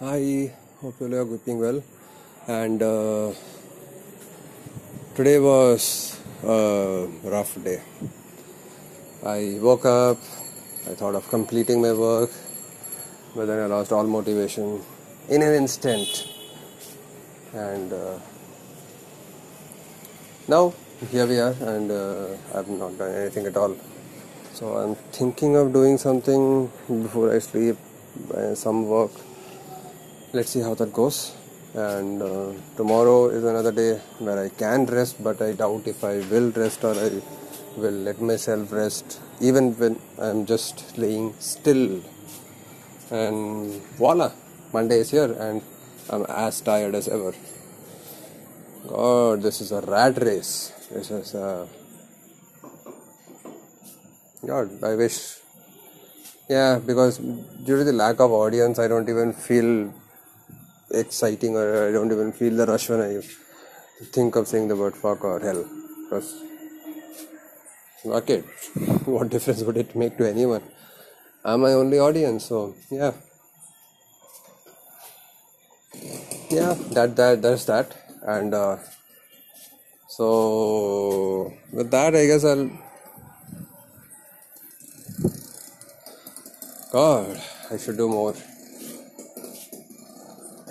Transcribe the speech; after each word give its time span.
Hi, 0.00 0.52
hope 0.80 0.94
you 1.00 1.06
all 1.08 1.14
are 1.16 1.24
keeping 1.24 1.58
well. 1.58 1.82
And 2.46 2.80
uh, 2.80 3.32
today 5.16 5.40
was 5.40 6.16
a 6.44 7.08
rough 7.24 7.58
day. 7.64 7.82
I 9.26 9.58
woke 9.60 9.86
up, 9.86 10.18
I 10.86 10.94
thought 10.94 11.16
of 11.16 11.28
completing 11.28 11.82
my 11.82 11.92
work, 11.94 12.30
but 13.34 13.46
then 13.46 13.58
I 13.58 13.66
lost 13.66 13.90
all 13.90 14.04
motivation 14.04 14.80
in 15.28 15.42
an 15.42 15.52
instant. 15.54 16.28
And 17.52 17.92
uh, 17.92 18.20
now 20.46 20.74
here 21.10 21.26
we 21.26 21.40
are, 21.40 21.56
and 21.60 21.90
uh, 21.90 22.36
I've 22.54 22.68
not 22.68 22.96
done 22.98 23.16
anything 23.16 23.46
at 23.46 23.56
all. 23.56 23.76
So 24.52 24.76
I'm 24.76 24.94
thinking 25.10 25.56
of 25.56 25.72
doing 25.72 25.98
something 25.98 26.70
before 26.86 27.34
I 27.34 27.40
sleep, 27.40 27.76
uh, 28.32 28.54
some 28.54 28.86
work 28.86 29.10
let's 30.32 30.50
see 30.50 30.60
how 30.60 30.74
that 30.74 30.92
goes. 30.92 31.34
And 31.74 32.22
uh, 32.22 32.52
tomorrow 32.76 33.28
is 33.28 33.44
another 33.44 33.72
day 33.72 34.00
where 34.18 34.38
i 34.44 34.48
can 34.48 34.86
rest 34.86 35.22
but 35.22 35.40
i 35.42 35.52
doubt 35.52 35.86
if 35.86 36.02
i 36.02 36.16
will 36.30 36.50
rest 36.52 36.82
or 36.82 36.94
i 36.94 37.08
will 37.76 37.98
let 38.08 38.20
myself 38.20 38.72
rest 38.72 39.20
even 39.40 39.74
when 39.78 40.00
i'm 40.18 40.46
just 40.46 40.96
laying 40.98 41.34
still. 41.38 42.00
And 43.10 43.80
voila 43.98 44.32
monday 44.72 44.98
is 45.00 45.10
here 45.10 45.30
and 45.46 45.62
i'm 46.10 46.24
as 46.28 46.60
tired 46.62 46.94
as 46.94 47.08
ever. 47.08 47.34
God 48.86 49.42
this 49.42 49.60
is 49.60 49.72
a 49.72 49.82
rat 49.82 50.20
race. 50.22 50.72
This 50.90 51.10
is 51.10 51.34
a 51.34 51.68
god 54.46 54.70
i 54.84 54.94
wish 54.94 55.16
yeah 56.48 56.78
because 56.78 57.18
due 57.18 57.76
to 57.76 57.84
the 57.88 57.92
lack 57.92 58.20
of 58.20 58.30
audience 58.30 58.78
i 58.78 58.86
don't 58.86 59.08
even 59.08 59.32
feel 59.32 59.92
exciting 60.90 61.56
or 61.56 61.88
I 61.88 61.92
don't 61.92 62.12
even 62.12 62.32
feel 62.32 62.54
the 62.56 62.66
rush 62.66 62.88
when 62.88 63.00
I 63.00 63.20
think 64.12 64.36
of 64.36 64.48
saying 64.48 64.68
the 64.68 64.76
word 64.76 64.96
fuck 64.96 65.24
or 65.24 65.40
hell. 65.40 65.64
Because 66.04 66.42
fuck 68.02 68.30
it. 68.30 68.44
what 69.04 69.28
difference 69.28 69.62
would 69.62 69.76
it 69.76 69.94
make 69.94 70.16
to 70.18 70.28
anyone? 70.28 70.62
I'm 71.44 71.60
my 71.60 71.72
only 71.72 71.98
audience, 71.98 72.46
so 72.46 72.74
yeah. 72.90 73.12
Yeah, 76.50 76.74
that 76.92 77.16
that 77.16 77.42
that's 77.42 77.64
that. 77.66 77.94
And 78.22 78.54
uh, 78.54 78.78
so 80.08 81.52
with 81.72 81.90
that 81.90 82.14
I 82.14 82.26
guess 82.26 82.44
I'll 82.44 82.70
God, 86.90 87.40
I 87.70 87.76
should 87.76 87.98
do 87.98 88.08
more. 88.08 88.34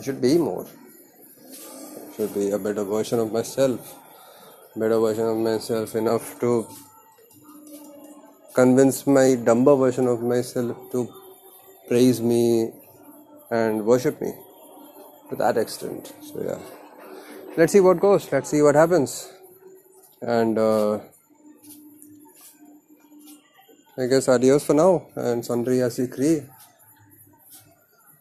Should 0.07 0.21
be 0.21 0.37
more. 0.37 0.65
Should 2.15 2.33
be 2.33 2.51
a 2.51 2.57
better 2.57 2.85
version 2.85 3.19
of 3.19 3.29
myself. 3.29 3.93
Better 4.73 4.97
version 5.01 5.25
of 5.25 5.35
myself 5.35 5.95
enough 5.95 6.39
to 6.39 6.65
convince 8.53 9.05
my 9.05 9.35
dumber 9.35 9.75
version 9.75 10.07
of 10.07 10.21
myself 10.21 10.77
to 10.93 11.09
praise 11.89 12.21
me 12.21 12.71
and 13.51 13.85
worship 13.85 14.21
me 14.21 14.31
to 15.29 15.35
that 15.35 15.57
extent. 15.57 16.13
So 16.21 16.41
yeah. 16.41 16.59
Let's 17.57 17.73
see 17.73 17.81
what 17.81 17.99
goes. 17.99 18.31
Let's 18.31 18.49
see 18.49 18.61
what 18.61 18.75
happens. 18.75 19.29
And 20.21 20.57
uh, 20.57 20.99
I 23.97 24.05
guess 24.05 24.29
adios 24.29 24.63
for 24.63 24.73
now 24.73 25.07
and 25.17 25.43
Sandri 25.43 25.85
Asi 25.85 26.07
Kree. 26.07 26.47